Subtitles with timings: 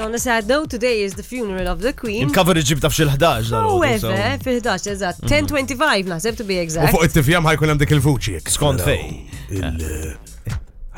[0.00, 2.22] on a sad note, today is the funeral of the Queen.
[2.28, 3.52] Il-coverage ġibta f'xil-11.
[3.54, 6.90] However, fil-11, eżat, 10.25, naħseb to be exact.
[6.90, 8.40] U fuq it-tifjam ħajkun hemm dik il-vuċi.
[8.54, 9.06] Skont fej.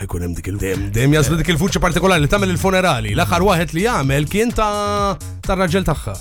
[0.03, 0.87] ħajkun hemm dik il-dem.
[0.97, 3.15] Dem jaslu dik il-vuċi partikolari li tagħmel il-funerali.
[3.17, 5.17] L-aħħar waħed li jagħmel kien ta'
[5.49, 6.17] tar-raġel tagħha.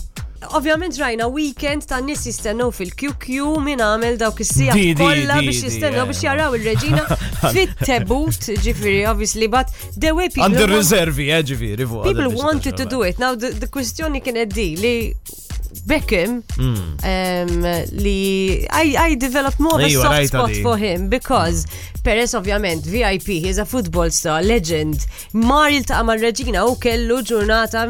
[0.58, 6.24] Ovvjament rajna weekend ta' nis jistennu fil-QQ min għamel dawk is-sija kolla biex jistennu biex
[6.26, 7.04] jaraw il-Reġina
[7.54, 10.50] fit tabut, ġifiri, obviously, but the way people.
[10.50, 13.10] Under reservi, eh, ġifiri, People wanted to do eh.
[13.12, 13.20] it.
[13.20, 15.14] Now, the, the question can add li
[15.86, 17.00] Beckham mm.
[17.04, 21.68] um, li I, I developed more of a soft right spot for him because
[22.04, 25.06] Perez ovvjament VIP, he's a football star, legend.
[25.34, 27.84] Mar il ma' Regina u kellu ġurnata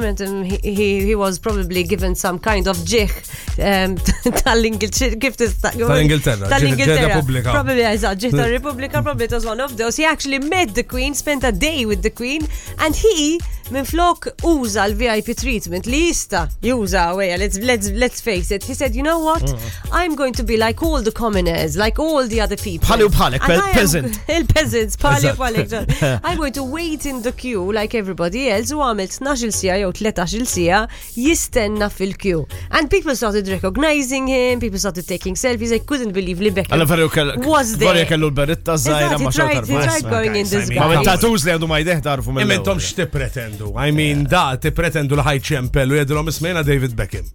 [0.63, 3.11] he, he was probably given some kind of ġiħ
[3.59, 3.95] um,
[4.43, 5.17] tal-Ingilterra.
[5.65, 6.47] Tal-Ingilterra.
[6.47, 7.17] Tal-Ingilterra.
[7.51, 9.95] Probably eżat, tal-Repubblika, probably it was one of those.
[9.95, 12.47] He actually met the Queen, spent a day with the Queen
[12.79, 13.39] and he
[13.71, 18.65] minn flok uża l-VIP treatment li jista juża għeja, let's, let's, let's face it.
[18.67, 19.43] He said, you know what?
[19.43, 19.59] Mm.
[19.91, 22.83] I'm going to be like all the commoners, like all the other people.
[22.87, 24.19] Pali u palek, peasant.
[24.31, 25.69] Il-peasants, pali u palek.
[26.27, 29.91] I'm going to wait in the queue like everybody else u għamil 12 sija jew
[29.91, 30.83] 13 sija
[31.15, 32.43] jistenna fil-queue.
[32.75, 36.75] And people started recognizing him, people started taking selfies, I couldn't believe li Beckham.
[36.75, 37.91] Għalla varju was there.
[37.93, 39.71] Varju kellu l-beretta zaħira ma xortar.
[39.71, 42.45] Ma menta li għandu ma jdeħ tarfu minn.
[42.49, 43.81] Immentom xte pretend jgħidu.
[43.81, 44.29] I mean, eh.
[44.29, 47.27] da, ti pretendu l-ħaj ċempellu jgħidilom ismejna David Beckham.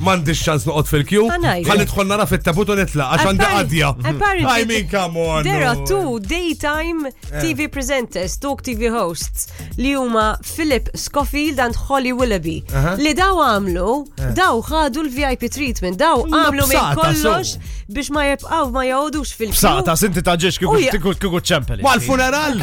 [0.00, 0.34] Mandi mhm.
[0.38, 1.26] xċans noqot fil-kju.
[1.34, 3.92] Ah, Għan idħol nara fit-tabutu nitla, għaxan da għadja.
[4.40, 5.46] I mean, come on.
[5.46, 7.38] There are two daytime eh.
[7.42, 9.48] TV presenters, talk TV hosts,
[9.78, 12.58] li huma Philip Scofield and Holly Willoughby.
[13.00, 13.92] Li daw għamlu,
[14.22, 14.32] eh.
[14.38, 17.56] daw ħadu l-VIP treatment, daw għamlu minn kollox
[17.88, 21.80] biex ma jibqaw ma jawdux fil Sata, sinti taġġiex kiku ċempeli.
[21.82, 22.58] l funeral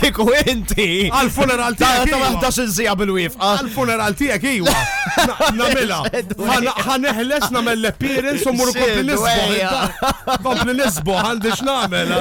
[0.00, 1.08] kiku inti.
[1.10, 2.10] Għal-funeral tijak.
[2.12, 3.48] Ta' maħda xinżija bil-wifqa.
[3.58, 4.74] Għal-funeral tijak iwa.
[5.56, 5.98] Namela.
[6.12, 10.38] Għaneħles namel l-appearance u mur kompli nisbo.
[10.46, 12.20] Kompli nisbo, għandi xnamela.